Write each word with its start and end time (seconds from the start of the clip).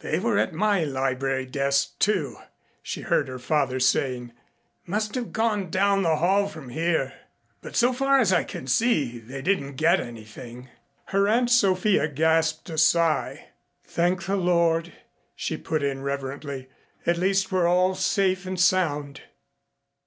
"They 0.00 0.18
were 0.18 0.38
at 0.38 0.54
my 0.54 0.82
library 0.82 1.44
desk, 1.44 1.98
too," 1.98 2.38
she 2.82 3.02
heard 3.02 3.28
her 3.28 3.38
father 3.38 3.78
saying. 3.78 4.32
"Must 4.86 5.14
have 5.14 5.30
gone 5.30 5.68
down 5.68 6.00
the 6.00 6.16
hall 6.16 6.48
from 6.48 6.70
here. 6.70 7.12
But 7.60 7.76
so 7.76 7.92
far 7.92 8.18
as 8.18 8.32
I 8.32 8.44
can 8.44 8.66
see, 8.66 9.18
they 9.18 9.42
didn't 9.42 9.74
get 9.74 10.00
anything." 10.00 10.70
Her 11.08 11.28
Aunt 11.28 11.50
Sophia 11.50 12.08
gasped 12.08 12.70
a 12.70 12.78
sigh. 12.78 13.48
"Thank 13.86 14.24
the 14.24 14.36
Lord," 14.36 14.94
she 15.36 15.58
put 15.58 15.82
in 15.82 16.00
reverently. 16.00 16.70
"At 17.04 17.18
least 17.18 17.52
we're 17.52 17.66
all 17.68 17.94
safe 17.94 18.46
and 18.46 18.58
sound." 18.58 19.20